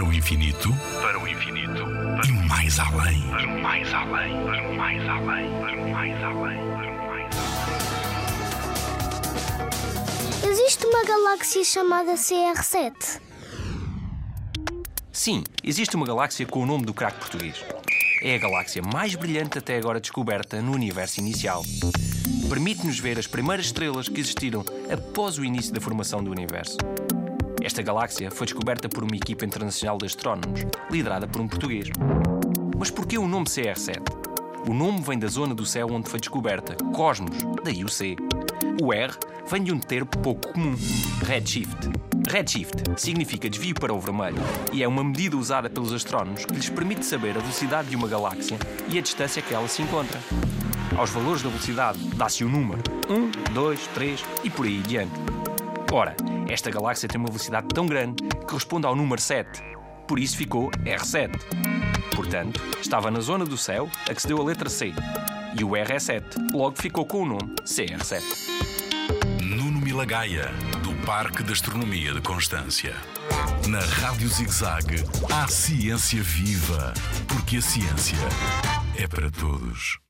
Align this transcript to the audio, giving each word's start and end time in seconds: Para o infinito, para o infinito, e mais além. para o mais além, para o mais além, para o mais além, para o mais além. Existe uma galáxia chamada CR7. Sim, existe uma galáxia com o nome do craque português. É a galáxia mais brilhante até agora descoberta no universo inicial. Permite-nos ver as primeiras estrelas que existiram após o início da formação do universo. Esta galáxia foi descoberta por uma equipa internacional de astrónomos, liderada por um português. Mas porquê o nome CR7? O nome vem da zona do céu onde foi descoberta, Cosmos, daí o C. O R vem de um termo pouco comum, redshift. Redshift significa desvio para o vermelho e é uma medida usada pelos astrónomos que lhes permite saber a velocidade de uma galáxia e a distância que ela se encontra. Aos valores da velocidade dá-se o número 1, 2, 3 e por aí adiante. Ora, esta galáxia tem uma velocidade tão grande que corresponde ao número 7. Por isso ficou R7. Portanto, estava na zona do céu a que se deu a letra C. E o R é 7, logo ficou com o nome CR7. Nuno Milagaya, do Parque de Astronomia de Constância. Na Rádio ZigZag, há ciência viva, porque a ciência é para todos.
Para 0.00 0.08
o 0.08 0.14
infinito, 0.14 0.74
para 1.02 1.20
o 1.20 1.28
infinito, 1.28 1.82
e 2.26 2.32
mais 2.48 2.78
além. 2.78 3.20
para 3.28 3.46
o 3.46 3.60
mais 3.62 3.92
além, 3.92 4.32
para 4.46 4.66
o 4.66 4.74
mais 4.74 5.06
além, 5.06 5.50
para 5.60 5.76
o 5.76 5.90
mais 5.90 6.22
além, 6.22 6.56
para 6.56 6.90
o 6.90 7.06
mais 7.10 7.28
além. 10.42 10.50
Existe 10.50 10.86
uma 10.86 11.04
galáxia 11.04 11.62
chamada 11.64 12.14
CR7. 12.14 13.20
Sim, 15.12 15.44
existe 15.62 15.94
uma 15.94 16.06
galáxia 16.06 16.46
com 16.46 16.62
o 16.62 16.66
nome 16.66 16.86
do 16.86 16.94
craque 16.94 17.18
português. 17.18 17.62
É 18.22 18.36
a 18.36 18.38
galáxia 18.38 18.80
mais 18.80 19.14
brilhante 19.14 19.58
até 19.58 19.76
agora 19.76 20.00
descoberta 20.00 20.62
no 20.62 20.72
universo 20.72 21.20
inicial. 21.20 21.62
Permite-nos 22.48 22.98
ver 22.98 23.18
as 23.18 23.26
primeiras 23.26 23.66
estrelas 23.66 24.08
que 24.08 24.18
existiram 24.18 24.64
após 24.90 25.36
o 25.36 25.44
início 25.44 25.74
da 25.74 25.80
formação 25.80 26.24
do 26.24 26.30
universo. 26.30 26.78
Esta 27.62 27.82
galáxia 27.82 28.30
foi 28.30 28.46
descoberta 28.46 28.88
por 28.88 29.04
uma 29.04 29.14
equipa 29.14 29.44
internacional 29.44 29.98
de 29.98 30.06
astrónomos, 30.06 30.64
liderada 30.90 31.28
por 31.28 31.42
um 31.42 31.48
português. 31.48 31.88
Mas 32.78 32.90
porquê 32.90 33.18
o 33.18 33.28
nome 33.28 33.46
CR7? 33.46 34.00
O 34.66 34.72
nome 34.72 35.00
vem 35.02 35.18
da 35.18 35.28
zona 35.28 35.54
do 35.54 35.66
céu 35.66 35.88
onde 35.90 36.08
foi 36.08 36.20
descoberta, 36.20 36.74
Cosmos, 36.94 37.36
daí 37.62 37.84
o 37.84 37.88
C. 37.88 38.16
O 38.82 38.92
R 38.92 39.12
vem 39.46 39.62
de 39.62 39.72
um 39.72 39.78
termo 39.78 40.10
pouco 40.22 40.52
comum, 40.52 40.74
redshift. 41.26 41.90
Redshift 42.28 42.82
significa 42.96 43.48
desvio 43.48 43.74
para 43.74 43.92
o 43.92 44.00
vermelho 44.00 44.38
e 44.72 44.82
é 44.82 44.88
uma 44.88 45.04
medida 45.04 45.36
usada 45.36 45.68
pelos 45.68 45.92
astrónomos 45.92 46.44
que 46.44 46.54
lhes 46.54 46.70
permite 46.70 47.04
saber 47.04 47.36
a 47.36 47.40
velocidade 47.40 47.88
de 47.90 47.96
uma 47.96 48.08
galáxia 48.08 48.58
e 48.88 48.98
a 48.98 49.02
distância 49.02 49.42
que 49.42 49.52
ela 49.52 49.68
se 49.68 49.82
encontra. 49.82 50.18
Aos 50.96 51.10
valores 51.10 51.42
da 51.42 51.48
velocidade 51.48 51.98
dá-se 52.16 52.44
o 52.44 52.48
número 52.48 52.82
1, 53.08 53.52
2, 53.52 53.86
3 53.88 54.24
e 54.44 54.50
por 54.50 54.66
aí 54.66 54.80
adiante. 54.82 55.12
Ora, 55.92 56.14
esta 56.48 56.70
galáxia 56.70 57.08
tem 57.08 57.18
uma 57.20 57.28
velocidade 57.28 57.66
tão 57.68 57.84
grande 57.84 58.22
que 58.22 58.46
corresponde 58.46 58.86
ao 58.86 58.94
número 58.94 59.20
7. 59.20 59.60
Por 60.06 60.20
isso 60.20 60.36
ficou 60.36 60.70
R7. 60.70 61.30
Portanto, 62.14 62.60
estava 62.80 63.10
na 63.10 63.20
zona 63.20 63.44
do 63.44 63.56
céu 63.56 63.88
a 64.08 64.14
que 64.14 64.22
se 64.22 64.28
deu 64.28 64.40
a 64.40 64.44
letra 64.44 64.68
C. 64.68 64.92
E 65.58 65.64
o 65.64 65.74
R 65.74 65.92
é 65.92 65.98
7, 65.98 66.24
logo 66.52 66.80
ficou 66.80 67.04
com 67.04 67.22
o 67.22 67.26
nome 67.26 67.54
CR7. 67.64 68.22
Nuno 69.42 69.80
Milagaya, 69.80 70.52
do 70.82 70.94
Parque 71.04 71.42
de 71.42 71.52
Astronomia 71.52 72.12
de 72.12 72.20
Constância. 72.20 72.94
Na 73.68 73.80
Rádio 73.80 74.28
ZigZag, 74.28 75.04
há 75.32 75.48
ciência 75.48 76.22
viva, 76.22 76.94
porque 77.26 77.56
a 77.56 77.62
ciência 77.62 78.18
é 78.96 79.06
para 79.06 79.30
todos. 79.30 80.00